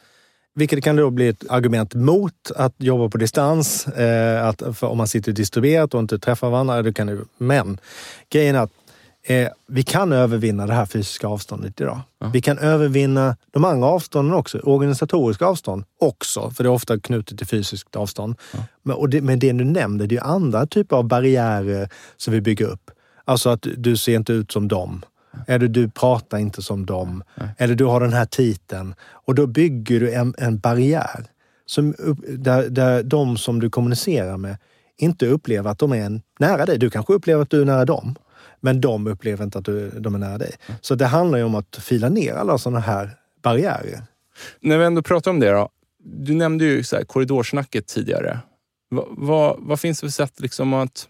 [0.54, 3.86] Vilket kan då bli ett argument mot att jobba på distans.
[3.86, 6.92] Eh, att om man sitter distribuerat och inte träffar varandra.
[6.92, 7.24] Kan du...
[7.38, 7.80] men
[8.30, 8.72] grejen är att
[9.28, 12.00] Eh, vi kan övervinna det här fysiska avståndet idag.
[12.18, 12.30] Ja.
[12.32, 14.58] Vi kan övervinna de andra avstånden också.
[14.58, 18.34] Organisatoriska avstånd också, för det är ofta knutet till fysiskt avstånd.
[18.52, 18.58] Ja.
[18.82, 22.66] Men, det, men det du nämnde, det är andra typer av barriärer som vi bygger
[22.66, 22.90] upp.
[23.24, 25.02] Alltså att du ser inte ut som dem.
[25.46, 27.22] Eller du pratar inte som dem.
[27.58, 28.94] Eller du har den här titeln.
[29.10, 31.24] Och då bygger du en, en barriär
[31.66, 31.94] som,
[32.28, 34.56] där, där de som du kommunicerar med
[34.98, 36.78] inte upplever att de är nära dig.
[36.78, 38.14] Du kanske upplever att du är nära dem.
[38.60, 40.52] Men de upplever inte att du, de är nära dig.
[40.80, 43.10] Så det handlar ju om att fila ner alla sådana här
[43.42, 44.02] barriärer.
[44.60, 45.68] När vi ändå pratar om det då.
[46.04, 48.38] Du nämnde ju så här, korridorsnacket tidigare.
[48.90, 51.08] Va, va, vad finns det för sätt liksom att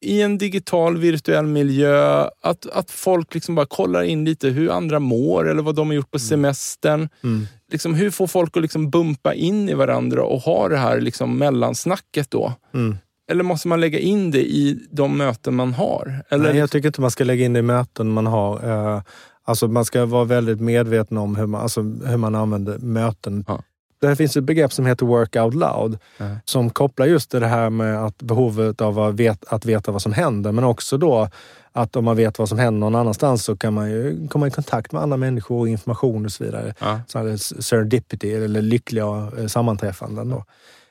[0.00, 5.00] i en digital virtuell miljö, att, att folk liksom bara kollar in lite hur andra
[5.00, 6.28] mår eller vad de har gjort på mm.
[6.28, 7.08] semestern.
[7.24, 7.46] Mm.
[7.72, 11.38] Liksom, hur får folk att liksom bumpa in i varandra och ha det här liksom
[11.38, 12.52] mellansnacket då?
[12.74, 12.96] Mm.
[13.28, 16.24] Eller måste man lägga in det i de möten man har?
[16.28, 16.44] Eller?
[16.48, 18.70] Nej, jag tycker inte man ska lägga in det i möten man har.
[18.94, 19.02] Eh,
[19.44, 23.44] alltså man ska vara väldigt medveten om hur man, alltså hur man använder möten.
[23.48, 23.62] Ja.
[24.00, 26.36] Det finns ett begrepp som heter work out loud mm.
[26.44, 30.02] som kopplar just till det här med att behovet av att veta, att veta vad
[30.02, 31.28] som händer, men också då
[31.72, 34.50] att om man vet vad som händer någon annanstans så kan man ju komma i
[34.50, 36.74] kontakt med andra människor och information och så vidare.
[36.78, 37.00] Ja.
[37.06, 40.28] Så serendipity, eller lyckliga eh, sammanträffanden.
[40.28, 40.44] Då.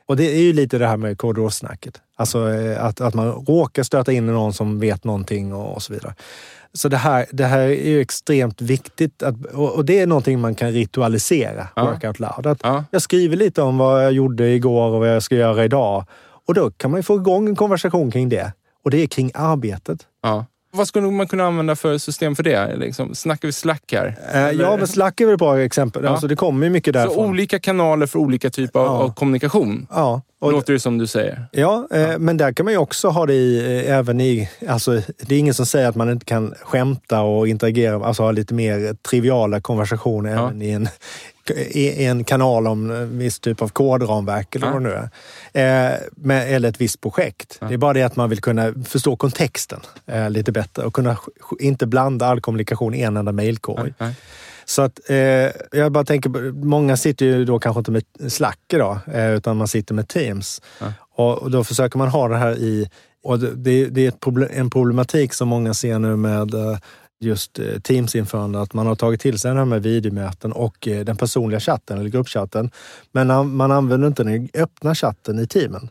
[0.07, 2.01] Och det är ju lite det här med korridorsnacket.
[2.15, 5.81] Alltså eh, att, att man råkar stöta in i någon som vet någonting och, och
[5.81, 6.15] så vidare.
[6.73, 10.55] Så det här, det här är ju extremt viktigt att, och det är någonting man
[10.55, 11.85] kan ritualisera, ja.
[11.85, 12.47] work out loud.
[12.47, 12.83] Att ja.
[12.91, 16.05] Jag skriver lite om vad jag gjorde igår och vad jag ska göra idag.
[16.47, 18.53] Och då kan man ju få igång en konversation kring det.
[18.83, 19.99] Och det är kring arbetet.
[20.23, 20.45] Ja.
[20.75, 22.75] Vad skulle man kunna använda för system för det?
[22.75, 24.17] Liksom, snackar vi Slack här?
[24.33, 26.03] Eh, ja, men Slack är väl ett bra exempel.
[26.03, 26.09] Ja.
[26.09, 27.15] Alltså, det kommer ju mycket därifrån.
[27.15, 28.91] Så olika kanaler för olika typer av, ja.
[28.91, 29.87] av kommunikation?
[29.89, 30.21] Ja.
[30.39, 31.45] Och, Låter det som du säger.
[31.51, 34.49] Ja, eh, ja, men där kan man ju också ha det i, eh, även i...
[34.67, 38.31] Alltså, det är ingen som säger att man inte kan skämta och interagera, alltså ha
[38.31, 40.87] lite mer triviala konversationer även i en,
[41.51, 44.73] i en kanal om en viss typ av kodramverk eller ja.
[44.73, 45.93] vad det nu är.
[45.93, 47.57] Eh, med, eller ett visst projekt.
[47.61, 47.67] Ja.
[47.67, 51.17] Det är bara det att man vill kunna förstå kontexten eh, lite bättre och kunna
[51.59, 53.93] inte blanda all kommunikation i en enda mejlkorg.
[53.97, 54.11] Ja.
[54.65, 55.17] Så att eh,
[55.71, 59.67] jag bara tänker, många sitter ju då kanske inte med Slack idag, eh, utan man
[59.67, 60.61] sitter med Teams.
[61.15, 62.89] Och, och, då försöker man ha det här i
[63.23, 66.53] och det, det är problem, en problematik som många ser nu med
[67.19, 71.05] just eh, Teams-införande, att man har tagit till sig den här med videomöten och eh,
[71.05, 72.71] den personliga chatten eller gruppchatten.
[73.11, 75.89] Men man använder inte den öppna chatten i teamen.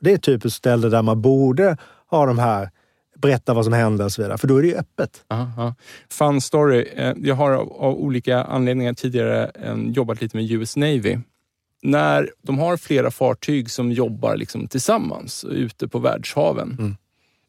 [0.00, 1.76] Det är typ ett ställe där man borde
[2.06, 2.70] ha de här
[3.16, 5.24] berätta vad som händer och så vidare, för då är det ju öppet.
[5.28, 5.74] Aha.
[6.10, 6.88] Fun story.
[6.96, 9.50] Eh, jag har av olika anledningar tidigare
[9.92, 11.18] jobbat lite med US Navy.
[11.82, 16.76] När de har flera fartyg som jobbar liksom tillsammans ute på världshaven.
[16.78, 16.96] Mm.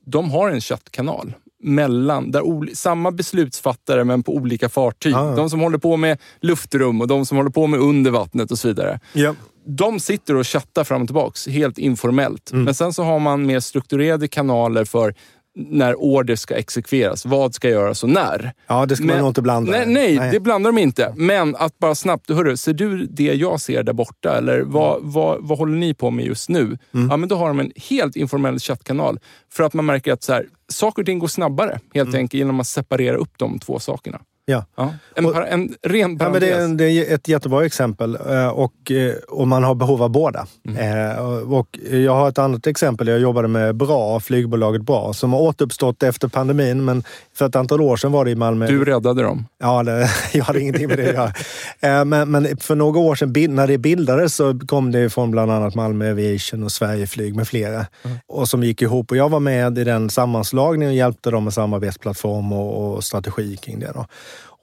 [0.05, 5.13] De har en chattkanal mellan, där samma beslutsfattare men på olika fartyg.
[5.15, 5.35] Ah.
[5.35, 8.59] De som håller på med luftrum och de som håller på med under vattnet och
[8.59, 8.99] så vidare.
[9.13, 9.35] Yep.
[9.65, 12.51] De sitter och chattar fram och tillbaks helt informellt.
[12.51, 12.63] Mm.
[12.63, 15.15] Men sen så har man mer strukturerade kanaler för
[15.59, 17.25] när order ska exekveras.
[17.25, 18.53] Vad ska göras och när.
[18.67, 19.71] Ja, det ska Men, man nog inte blanda.
[19.71, 21.13] Nej, nej, nej, det blandar de inte.
[21.17, 24.37] Men att bara snabbt, hörru, ser du det jag ser där borta?
[24.37, 25.11] Eller vad, mm.
[25.11, 26.77] vad, vad håller ni på med just nu?
[26.93, 27.09] Mm.
[27.09, 29.19] Ja, men då har de en helt informell chattkanal.
[29.51, 32.19] För att man märker att så här, saker och ting går snabbare helt mm.
[32.19, 34.19] enkelt genom att separera upp de två sakerna.
[34.49, 34.65] Ja.
[34.75, 34.93] ja.
[35.15, 38.91] En, och, en ren ja, men det, är, det är ett jättebra exempel eh, och,
[38.91, 40.47] eh, och man har behov av båda.
[40.67, 41.09] Mm.
[41.11, 41.19] Eh,
[41.53, 43.07] och jag har ett annat exempel.
[43.07, 46.85] Jag jobbade med Bra, flygbolaget Bra, som har återuppstått efter pandemin.
[46.85, 48.67] Men för ett antal år sedan var det i Malmö.
[48.67, 49.45] Du räddade dem?
[49.59, 51.35] Ja, det, jag hade ingenting med det att
[51.81, 52.05] göra.
[52.05, 55.75] Men, men för några år sedan när det bildades så kom det från bland annat
[55.75, 57.85] Malmö Aviation och Sverigeflyg med flera.
[58.03, 58.17] Mm.
[58.27, 59.11] Och som gick ihop.
[59.11, 63.57] Och jag var med i den sammanslagningen och hjälpte dem med samarbetsplattform och, och strategi
[63.57, 63.91] kring det.
[63.93, 64.05] Då.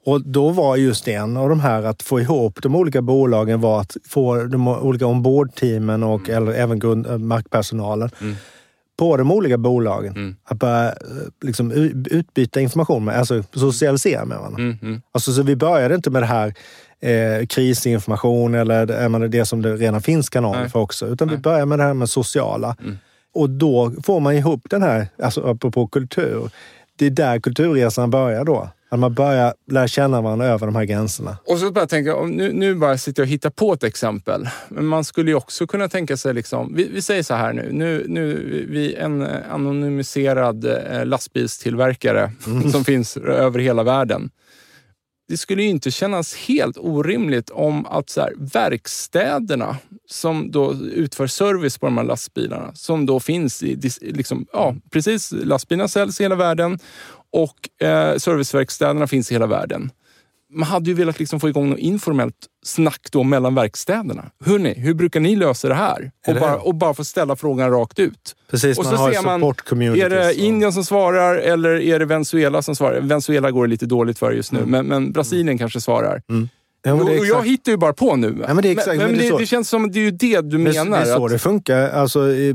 [0.07, 3.81] Och då var just en av de här att få ihop de olika bolagen var
[3.81, 6.43] att få de olika ombordteamen och mm.
[6.43, 8.35] eller även grund, eh, markpersonalen mm.
[8.99, 10.15] på de olika bolagen.
[10.15, 10.35] Mm.
[10.43, 10.95] Att börja eh,
[11.41, 11.71] liksom,
[12.11, 14.61] utbyta information med, alltså socialisera med varandra.
[14.61, 14.77] Mm.
[14.81, 15.01] mm.
[15.11, 16.53] Alltså, så vi började inte med det här
[16.99, 20.69] eh, krisinformation eller menar, det som det redan finns kanaler Nej.
[20.69, 21.07] för också.
[21.07, 21.37] Utan Nej.
[21.37, 22.75] vi börjar med det här med sociala.
[22.81, 22.97] Mm.
[23.33, 26.49] Och då får man ihop den här, alltså apropå kultur,
[26.95, 28.69] det är där kulturresan börjar då.
[28.89, 31.37] Att man börjar lära känna varandra över de här gränserna.
[31.45, 34.49] Och så bara tänka, nu, nu bara sitter jag och hittar på ett exempel.
[34.69, 37.69] Men man skulle ju också kunna tänka sig, liksom, vi, vi säger så här nu,
[37.73, 39.21] nu, nu vi en
[39.51, 42.71] anonymiserad eh, lastbilstillverkare mm.
[42.71, 44.29] som finns över hela världen.
[45.27, 49.77] Det skulle ju inte kännas helt orimligt om att så här, verkstäderna
[50.09, 55.31] som då utför service på de här lastbilarna, som då finns i, liksom, ja, precis,
[55.31, 56.79] lastbilarna säljs i hela världen
[57.31, 59.91] och eh, serviceverkstäderna finns i hela världen.
[60.49, 64.25] Man hade ju velat liksom få igång något informellt snack då mellan verkstäderna.
[64.45, 66.11] Hörrni, hur brukar ni lösa det här?
[66.27, 68.35] Och bara, och bara få ställa frågan rakt ut.
[68.51, 69.43] Precis, och så man har ser man,
[69.99, 73.01] är det Indien som svarar eller är det Venezuela som svarar?
[73.01, 74.71] Venezuela går det lite dåligt för just nu, mm.
[74.71, 75.57] men, men Brasilien mm.
[75.57, 76.21] kanske svarar.
[76.29, 76.49] Mm.
[76.83, 78.43] Ja, och jag hittar ju bara på nu.
[78.47, 80.41] Ja, men det, exakt, men, men det, det, känns som att det är ju det
[80.41, 80.97] du men, menar.
[80.97, 81.31] Det är så att...
[81.31, 81.89] det funkar.
[81.89, 82.49] Alltså, i,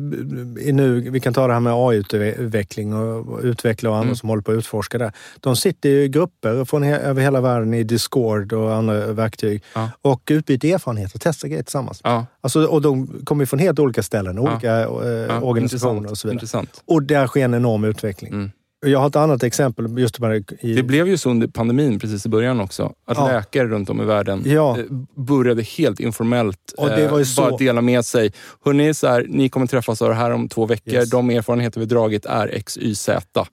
[0.61, 4.17] i nu, vi kan ta det här med AI-utveckling och utvecklare och andra mm.
[4.17, 5.13] som håller på att utforska det.
[5.41, 9.91] De sitter i grupper från he över hela världen i Discord och andra verktyg ja.
[10.03, 12.01] och utbyter erfarenheter och testar grejer tillsammans.
[12.05, 12.27] Ja.
[12.41, 16.35] Alltså, och de kommer från helt olika ställen, olika eh, organisationer och så vidare.
[16.35, 16.83] Intressant.
[16.85, 18.33] Och där sker en enorm utveckling.
[18.33, 18.51] Mm.
[18.87, 19.99] Jag har ett annat exempel.
[19.99, 20.19] Just
[20.61, 20.75] i...
[20.75, 22.93] Det blev ju så under pandemin precis i början också.
[23.07, 23.27] Att ja.
[23.27, 24.79] läkare runt om i världen ja.
[24.79, 27.43] Eh, började helt informellt det eh, så...
[27.43, 28.33] bara dela med sig.
[28.65, 30.95] Hörrni, så här, ni kommer träffas av det här om två veckor.
[30.95, 31.11] Yes.
[31.11, 33.47] De erfarenheter vi dragit är X, Y, Z.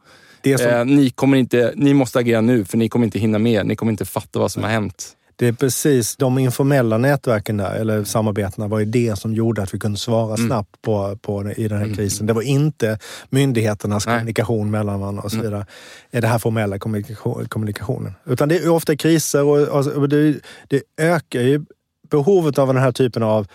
[0.43, 0.67] Som...
[0.67, 3.65] Eh, ni, kommer inte, ni måste agera nu för ni kommer inte hinna med.
[3.65, 5.15] Ni kommer inte fatta vad som har hänt.
[5.39, 9.73] Det är precis de informella nätverken där, eller samarbetena, var ju det som gjorde att
[9.73, 10.47] vi kunde svara mm.
[10.47, 11.97] snabbt på, på, i den här mm.
[11.97, 12.27] krisen.
[12.27, 12.99] Det var inte
[13.29, 14.15] myndigheternas Nej.
[14.17, 15.45] kommunikation mellan varandra och så mm.
[15.45, 15.65] vidare.
[16.11, 16.21] Mm.
[16.21, 18.13] Det här formella kommunikation, kommunikationen.
[18.25, 21.65] Utan det är ofta kriser och, och det, det ökar ju
[22.11, 23.47] behovet av den här typen av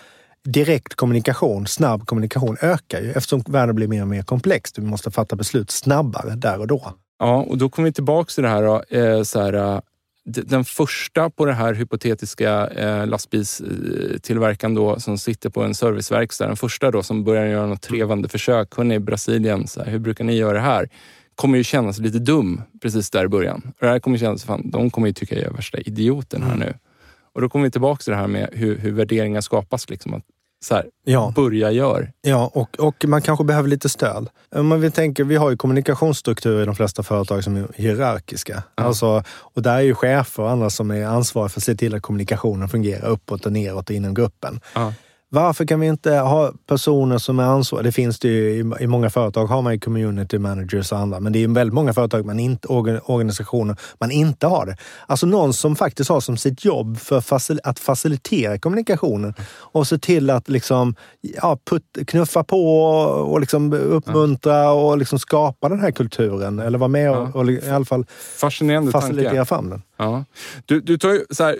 [0.43, 4.71] direkt kommunikation, snabb kommunikation ökar ju eftersom världen blir mer och mer komplex.
[4.75, 6.93] Vi måste fatta beslut snabbare där och då.
[7.19, 9.81] Ja, och då kommer vi tillbaka till det här, då, eh, så här
[10.25, 16.55] den första på den här hypotetiska eh, lastbilstillverkaren då, som sitter på en serviceverkstad, den
[16.55, 18.77] första då som börjar göra något trevande försök.
[18.77, 20.89] Hörrni, Brasilien, så här, hur brukar ni göra det här?
[21.35, 23.61] kommer ju kännas lite dum precis där i början.
[23.65, 26.55] Och det här kommer kännas, fan, de kommer ju tycka jag är värsta idioten här
[26.55, 26.67] mm.
[26.67, 26.73] nu.
[27.33, 29.89] Och då kommer vi tillbaka till det här med hur, hur värderingar skapas.
[29.89, 30.23] Liksom, att
[30.63, 31.33] så här, ja.
[31.35, 32.11] börja gör.
[32.21, 34.29] Ja, och, och man kanske behöver lite stöd.
[34.55, 38.63] Om vi, tänker, vi har ju kommunikationsstrukturer i de flesta företag som är hierarkiska.
[38.75, 38.83] Ja.
[38.83, 41.95] Alltså, och där är ju chefer och andra som är ansvariga för att se till
[41.95, 44.59] att kommunikationen fungerar uppåt och neråt inom gruppen.
[44.73, 44.93] Ja.
[45.35, 47.83] Varför kan vi inte ha personer som är ansvariga?
[47.83, 51.33] Det finns det ju i, många företag har man ju community managers och andra, men
[51.33, 54.77] det är väldigt många företag, man inte, organisationer, man inte har det.
[55.07, 57.17] Alltså någon som faktiskt har som sitt jobb för
[57.63, 63.73] att facilitera kommunikationen och se till att liksom, ja, put, knuffa på och, och liksom
[63.73, 66.59] uppmuntra och liksom skapa den här kulturen.
[66.59, 68.05] Eller vara med och, och i alla fall
[68.37, 69.45] Fascinerande facilitera tanke.
[69.45, 69.81] fram den.
[69.97, 70.23] Ja.
[70.65, 71.57] Du, du tar ju, så här,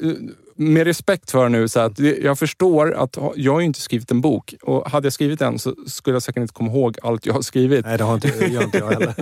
[0.57, 4.55] med respekt för nu, så att jag förstår att jag har inte skrivit en bok
[4.61, 7.41] och hade jag skrivit en så skulle jag säkert inte komma ihåg allt jag har
[7.41, 7.85] skrivit.
[7.85, 9.15] Nej, det har inte, gör inte jag heller.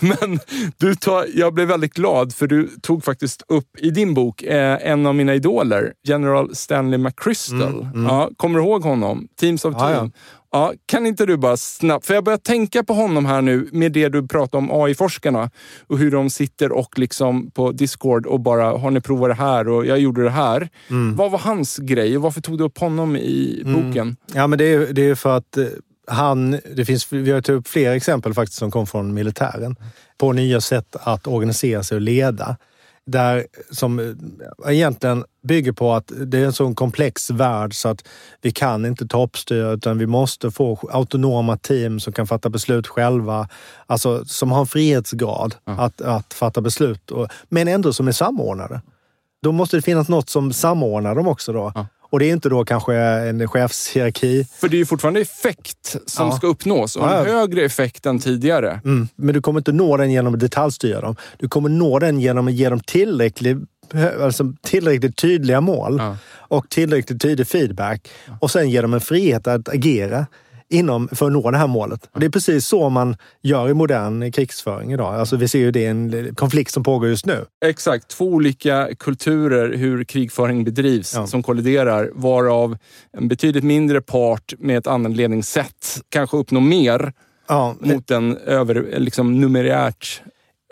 [0.20, 0.40] Men
[0.76, 4.90] du tar, jag blev väldigt glad för du tog faktiskt upp i din bok eh,
[4.90, 7.62] en av mina idoler, General Stanley McChrystal.
[7.62, 8.04] Mm, mm.
[8.04, 9.28] Ja, kommer du ihåg honom?
[9.40, 9.90] Teams of Team.
[9.92, 10.10] Ja.
[10.56, 13.92] Ja, kan inte du bara snabbt, för jag börjar tänka på honom här nu med
[13.92, 15.50] det du pratar om AI-forskarna
[15.86, 19.68] och hur de sitter och liksom på Discord och bara, har ni provat det här
[19.68, 20.68] och jag gjorde det här.
[20.90, 21.16] Mm.
[21.16, 23.82] Vad var hans grej och varför tog du upp honom i mm.
[23.82, 24.16] boken?
[24.34, 25.66] Ja, men det är, det är för att eh,
[26.06, 29.76] han, det finns, vi har tagit upp flera exempel faktiskt som kom från militären
[30.18, 32.56] på nya sätt att organisera sig och leda
[33.06, 38.08] där som eh, egentligen bygger på att det är en sån komplex värld så att
[38.42, 43.48] vi kan inte toppstyra utan vi måste få autonoma team som kan fatta beslut själva.
[43.86, 45.80] Alltså som har en frihetsgrad mm.
[45.80, 48.80] att, att fatta beslut, och, men ändå som är samordnade.
[49.42, 51.52] Då måste det finnas något som samordnar dem också.
[51.52, 51.72] Då.
[51.74, 51.86] Mm.
[52.16, 54.46] Och det är inte då kanske en chefshierarki.
[54.60, 56.36] För det är ju fortfarande effekt som ja.
[56.36, 57.24] ska uppnås och en ja.
[57.24, 58.80] högre effekt än tidigare.
[58.84, 59.08] Mm.
[59.16, 61.16] Men du kommer inte nå den genom att detaljstyra dem.
[61.38, 63.58] Du kommer nå den genom att ge dem tillräckligt,
[64.20, 66.16] alltså tillräckligt tydliga mål ja.
[66.32, 68.08] och tillräckligt tydlig feedback.
[68.40, 70.26] Och sen ge dem en frihet att agera
[70.70, 72.08] inom, för att nå det här målet.
[72.12, 75.14] Och det är precis så man gör i modern krigsföring idag.
[75.14, 77.44] Alltså vi ser ju det är en konflikt som pågår just nu.
[77.64, 78.08] Exakt.
[78.08, 81.26] Två olika kulturer hur krigföring bedrivs ja.
[81.26, 82.78] som kolliderar, varav
[83.12, 87.12] en betydligt mindre part med ett annat ledningssätt kanske uppnår mer
[87.48, 90.22] ja, mot en över, liksom, numerärt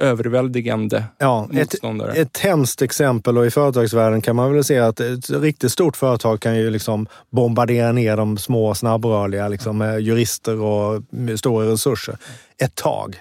[0.01, 2.13] överväldigande ja, motståndare.
[2.13, 5.97] Ett, ett hemskt exempel och i företagsvärlden kan man väl se att ett riktigt stort
[5.97, 11.03] företag kan ju liksom bombardera ner de små snabbrörliga liksom, med jurister och
[11.37, 12.17] stora resurser
[12.59, 13.17] ett tag.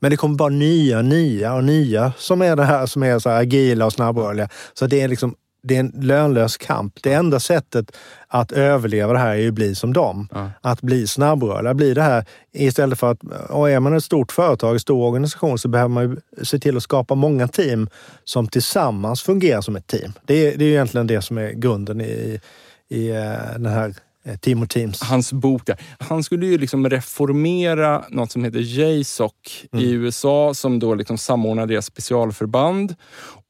[0.00, 3.30] Men det kommer bara nya, nya och nya som är det här som är så
[3.30, 4.48] agila och snabbrörliga.
[4.74, 7.02] Så det är liksom det är en lönlös kamp.
[7.02, 7.96] Det enda sättet
[8.28, 10.28] att överleva det här är ju att bli som dem.
[10.32, 10.50] Ja.
[10.60, 11.74] Att bli snabbrörliga.
[11.74, 13.18] Bli det här istället för att,
[13.50, 16.76] och är man ett stort företag, en stor organisation, så behöver man ju se till
[16.76, 17.88] att skapa många team
[18.24, 20.12] som tillsammans fungerar som ett team.
[20.24, 22.40] Det är, det är egentligen det som är grunden i,
[22.88, 25.02] i eh, den här eh, Team och Teams.
[25.02, 25.80] Hans bok där.
[25.98, 29.32] Han skulle ju liksom reformera något som heter JSOC
[29.72, 29.84] mm.
[29.84, 32.94] i USA som då liksom samordnar deras specialförband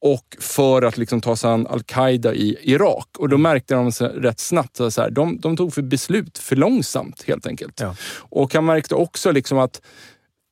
[0.04, 3.08] och för att liksom ta sig an al-Qaida i Irak.
[3.18, 3.42] Och då mm.
[3.42, 7.80] märkte de rätt snabbt att de, de tog för beslut för långsamt helt enkelt.
[7.80, 7.96] Ja.
[8.16, 9.80] Och han märkte också liksom att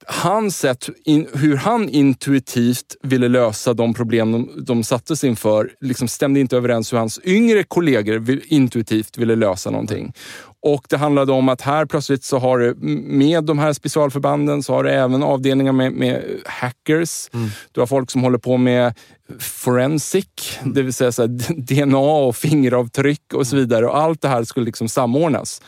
[0.06, 6.08] hans sätt, in, hur han intuitivt ville lösa de problem de, de sattes inför, liksom
[6.08, 10.12] stämde inte överens hur hans yngre kollegor vill, intuitivt ville lösa någonting.
[10.62, 12.75] Och det handlade om att här plötsligt så har du
[13.07, 17.31] med de här specialförbanden så har du även avdelningar med, med hackers.
[17.35, 17.48] Mm.
[17.72, 18.94] Du har folk som håller på med
[19.38, 20.75] forensic, mm.
[20.75, 23.87] det vill säga så DNA och fingeravtryck och så vidare.
[23.87, 25.62] Och allt det här skulle liksom samordnas.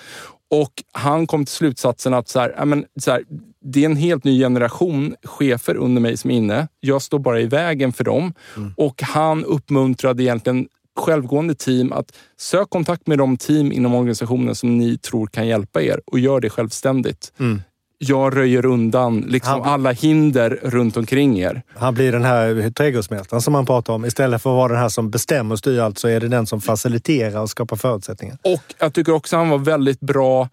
[0.50, 3.22] Och han kom till slutsatsen att så här, men, så här,
[3.64, 6.68] det är en helt ny generation chefer under mig som är inne.
[6.80, 8.34] Jag står bara i vägen för dem.
[8.56, 8.74] Mm.
[8.76, 14.78] Och han uppmuntrade egentligen självgående team att sök kontakt med de team inom organisationen som
[14.78, 17.32] ni tror kan hjälpa er och gör det självständigt.
[17.40, 17.62] Mm.
[17.98, 21.62] Jag röjer undan liksom han, alla hinder runt omkring er.
[21.76, 24.04] Han blir den här trädgårdsmästaren som man pratar om.
[24.04, 26.46] Istället för att vara den här som bestämmer och styr allt så är det den
[26.46, 28.38] som faciliterar och skapar förutsättningar.
[28.44, 30.48] Och jag tycker också han var väldigt bra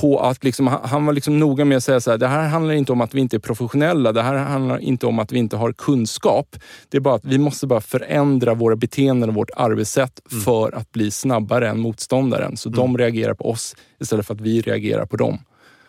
[0.00, 2.74] på att liksom, han var liksom noga med att säga så här, det här handlar
[2.74, 4.12] inte om att vi inte är professionella.
[4.12, 6.56] Det här handlar inte om att vi inte har kunskap.
[6.88, 10.42] Det är bara att vi måste bara förändra våra beteenden och vårt arbetssätt mm.
[10.42, 12.56] för att bli snabbare än motståndaren.
[12.56, 12.76] Så mm.
[12.76, 15.38] de reagerar på oss istället för att vi reagerar på dem.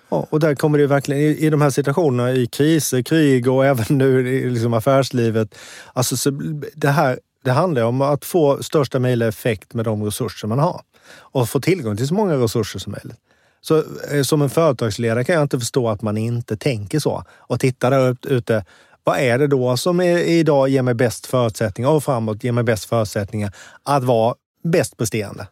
[0.09, 3.65] Ja, och där kommer det verkligen, i, i de här situationerna, i kriser, krig och
[3.65, 5.57] även nu i liksom affärslivet.
[5.93, 6.30] Alltså, så
[6.75, 10.82] det, här, det handlar om att få största möjliga effekt med de resurser man har
[11.15, 13.19] och få tillgång till så många resurser som möjligt.
[13.68, 17.59] Så eh, som en företagsledare kan jag inte förstå att man inte tänker så och
[17.59, 18.66] tittar där ute.
[19.03, 22.63] Vad är det då som är, idag ger mig bäst förutsättningar och framåt ger mig
[22.63, 23.53] bäst förutsättningar
[23.84, 25.47] att vara bäst presterande?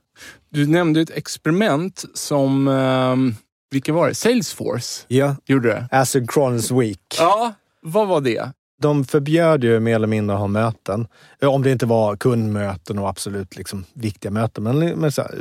[0.49, 3.35] Du nämnde ett experiment som, eh,
[3.71, 4.15] vilka var det?
[4.15, 5.35] Salesforce ja.
[5.45, 5.87] gjorde det.
[5.91, 7.15] Asynchronous Week.
[7.19, 8.51] Ja, vad var det?
[8.81, 11.07] De förbjöd ju mer eller mindre att ha möten.
[11.41, 14.63] Om det inte var kundmöten och absolut liksom viktiga möten.
[14.63, 15.35] Men, men här,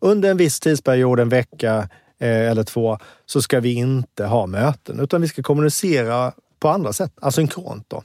[0.00, 1.88] under en viss tidsperiod, en vecka
[2.22, 5.00] Eh, eller två, så ska vi inte ha möten.
[5.00, 7.84] Utan vi ska kommunicera på andra sätt, asynkront.
[7.88, 8.02] Då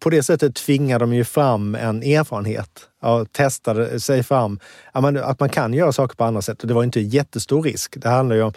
[0.00, 4.60] på det sättet tvingar de ju fram en erfarenhet och testade sig fram.
[4.92, 6.62] Att man kan göra saker på andra sätt.
[6.62, 7.94] Och det var inte jättestor risk.
[7.96, 8.52] Det handlar ju om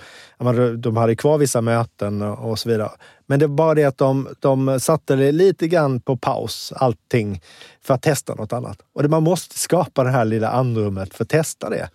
[0.48, 2.92] att de hade kvar vissa möten och så vidare.
[3.26, 7.42] Men det var bara det att de, de satte det lite grann på paus, allting,
[7.82, 8.82] för att testa något annat.
[8.94, 11.90] Och man måste skapa det här lilla andrummet för att testa det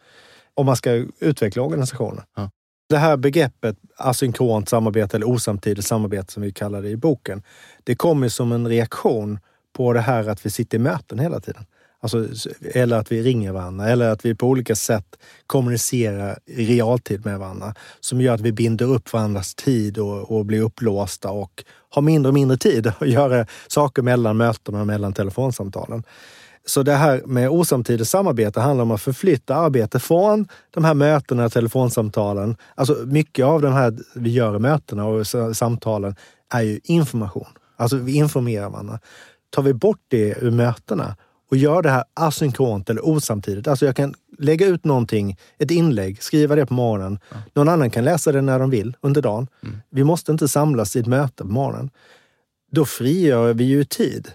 [0.54, 2.24] om man ska utveckla organisationen.
[2.36, 2.50] Ja.
[2.88, 7.42] Det här begreppet asynkront samarbete eller osamtidigt samarbete som vi kallar det i boken,
[7.84, 9.38] det kommer som en reaktion
[9.72, 11.66] på det här att vi sitter i möten hela tiden.
[12.00, 12.28] Alltså,
[12.74, 15.16] eller att vi ringer varandra eller att vi på olika sätt
[15.46, 20.46] kommunicerar i realtid med varandra som gör att vi binder upp varandras tid och, och
[20.46, 25.12] blir upplåsta och har mindre och mindre tid att göra saker mellan mötena och mellan
[25.12, 26.02] telefonsamtalen.
[26.66, 31.48] Så det här med osamtidigt samarbete handlar om att förflytta arbete från de här mötena,
[31.48, 32.56] telefonsamtalen.
[32.74, 36.16] Alltså mycket av de här vi gör i mötena och samtalen
[36.54, 37.48] är ju information.
[37.76, 38.98] Alltså vi informerar varandra.
[39.50, 41.16] Tar vi bort det ur mötena
[41.50, 43.68] och gör det här asynkront eller osamtidigt.
[43.68, 47.18] Alltså jag kan lägga ut någonting, ett inlägg, skriva det på morgonen.
[47.30, 47.36] Ja.
[47.54, 49.46] Någon annan kan läsa det när de vill under dagen.
[49.62, 49.76] Mm.
[49.90, 51.90] Vi måste inte samlas i ett möte på morgonen.
[52.70, 54.32] Då frigör vi ju tid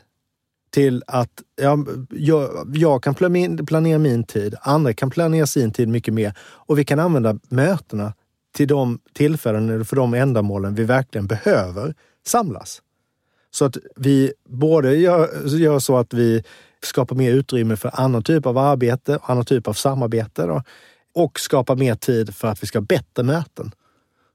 [0.69, 1.77] till att ja,
[2.09, 6.85] jag, jag, kan planera min tid, andra kan planera sin tid mycket mer och vi
[6.85, 8.13] kan använda mötena
[8.55, 11.95] till de tillfällen eller för de ändamålen vi verkligen behöver
[12.25, 12.81] samlas.
[13.51, 16.43] Så att vi både gör, gör så att vi
[16.83, 20.63] skapar mer utrymme för annan typ av arbete, annan typ av samarbete då,
[21.13, 23.71] och skapar mer tid för att vi ska ha bättre möten.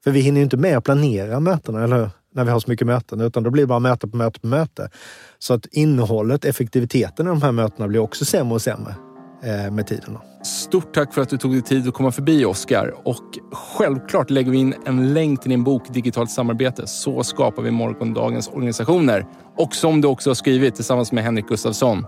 [0.04, 2.10] För vi hinner ju inte med att planera mötena, eller hur?
[2.34, 4.46] När vi har så mycket möten, utan då blir det bara möte på möte på
[4.46, 4.90] möte.
[5.38, 8.94] Så att innehållet, effektiviteten i de här mötena blir också sämre och sämre
[9.42, 10.18] eh, med tiden.
[10.44, 12.94] Stort tack för att du tog dig tid att komma förbi, Oskar.
[13.04, 16.86] Och självklart lägger vi in en länk till din bok Digitalt samarbete.
[16.86, 19.26] Så skapar vi morgondagens organisationer.
[19.56, 22.06] Och som du också har skrivit tillsammans med Henrik Gustafsson.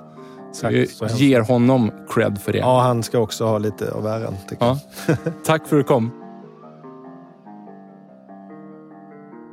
[0.53, 2.59] Så vi ger honom cred för det.
[2.59, 4.35] Ja, han ska också ha lite av äran.
[4.59, 4.79] Ja.
[5.45, 6.26] Tack för att du kom.